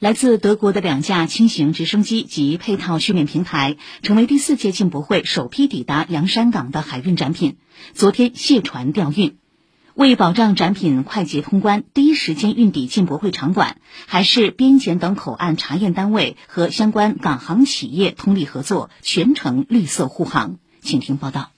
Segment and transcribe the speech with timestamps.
[0.00, 7.56] 来自德国的两架轻型直升机及配套训练平台，成为第四届进博会首批抵达洋山港的海运展品。
[7.94, 9.38] 昨天卸船调运，
[9.94, 20.58] 为保障展品快捷通关，第一时间运抵进博会场馆，还是边检等口岸查验单位和相关港航企业通力合作，全程绿色护航。
[20.82, 21.50] 请听报道。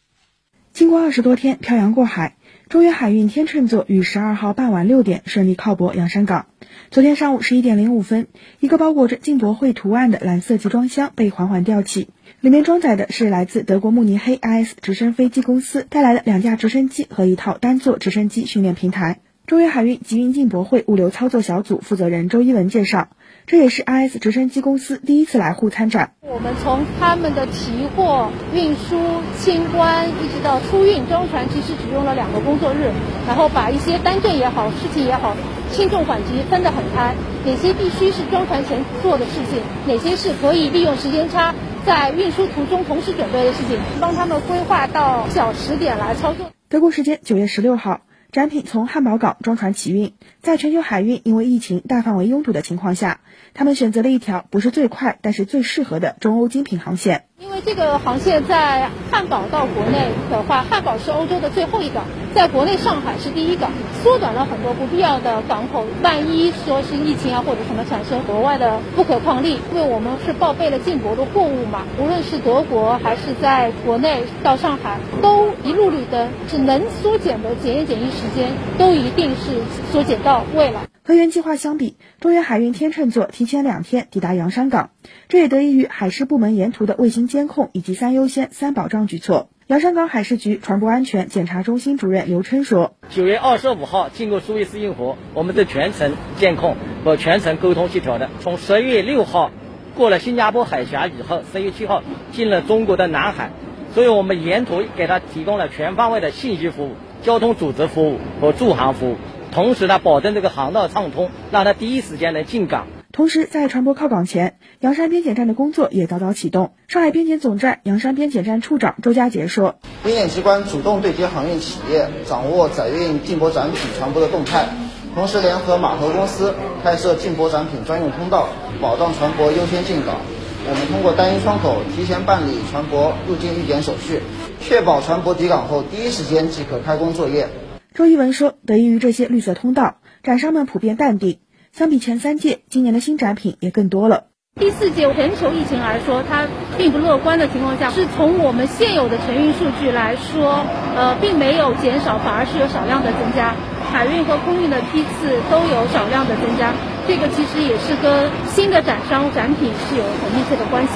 [0.73, 2.36] 经过二十多天漂洋过海。
[2.69, 6.47] 中远海运天秤座于十二号傍晚六点顺利靠泊洋山港。
[6.91, 8.27] 昨天上午十一点零五分，
[8.59, 12.09] 一个包裹着进博会图案的蓝色集装箱被缓缓吊起，
[12.41, 19.21] 里面装载的是来自德国慕尼黑 IS 直升飞机公司带来的两架直升机和一套单座直升机训练平台。
[19.47, 23.07] 中远海运集运进博会物流操作小组负责人周一文介绍。
[23.47, 26.15] 这也是 IS 直升机公司第一次来沪参展。
[26.23, 28.99] 我们从他们的提货、运输、
[29.39, 32.91] 清关，一直到出运装船，其实只用了两个工作日。
[33.29, 35.37] 然后把一些单件也好、事情也好，
[35.71, 37.15] 轻重缓急分得很开。
[37.45, 46.51] 哪些必须是装船前做的事情，哪些是可以利用时间差在运输途中同时准备的事情，帮他们规划到小时点来操作。
[46.69, 48.01] 德国时间九月十六号。
[48.37, 53.21] 展品从汉堡港装船起运，在全球海运因为疫情大范围拥堵的情况下，
[53.55, 57.25] 他们选择了一条不是最快，但是最适合的中欧精品航线。
[57.39, 62.05] 因为这个航线在汉堡到国内的话，汉堡是欧洲的最后一港，
[62.37, 63.71] 在国内上海是第一港，
[64.03, 65.87] 缩短了很多不必要的港口。
[66.03, 80.87] 万一说是疫情啊或者什么产生额外的不可抗力，因为我们是报备了进国的货物嘛，无论是德国还是在国内到上海，都一路绿灯，只能缩减的检验检疫时间都一定是缩减到位了。
[81.03, 84.91] 和原计划相比，中远海运天秤座提前两天抵达洋山港，
[85.31, 89.49] 这也得益于海事部门沿途的卫星监控以及三优先、三保障举措。
[89.69, 98.31] 洋山港海事局船舶安全检查中心主任刘琛说：“九月二十五号经过苏伊士运河，我们的全程监控和全程沟通协调的。
[98.39, 99.51] 从十月六号
[99.97, 103.51] 过了新加坡海峡以后，十月七号进了中国的南海，
[103.93, 109.17] 所以我们沿途给他提供了全方位的信息服务、交通组织服务和驻航服务。”
[109.51, 112.87] 同时呢，保证这个航道畅通，让他第一时间能进港。
[113.17, 116.75] 同时，在船舶靠港前，洋山边检站的工作也早早启动。
[116.87, 124.69] 上海边检总站洋山边检站处长周家杰说：“边检机关主动对接航运企业，掌握载运进博展品船舶的动态，
[125.15, 128.51] 同时联合码头公司开设进博展品专用通道，
[128.83, 130.21] 保障船舶优先进港。
[130.69, 134.21] 我们通过单一窗口提前办理船舶入境预检手续，
[134.61, 137.49] 确保船舶抵港后第一时间即可开工作业。”
[137.95, 141.39] 周一文说：“得益于这些绿色通道，展商们普遍淡定。
[141.77, 144.29] 相比前三届，今年的新展品也更多了。
[144.59, 146.49] 第四届全球疫情来说，它
[146.79, 150.65] 并不乐观的情况下，是从我们现有的承运数据来说，
[150.97, 153.55] 呃，并没有减少，反而是有少量的增加。
[153.93, 156.73] 海运和空运的批次都有少量的增加，
[157.07, 160.93] 这个其实也是跟新的展商展品是有很密切的关系。”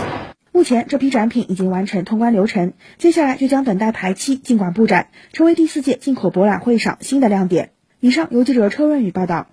[0.51, 7.73] 目前这批展品已经完成通关流程，接下来就将等待排期进馆布展，成为第四届进口博览会上新的亮点。
[8.01, 9.49] 以上由记者车润宇报道。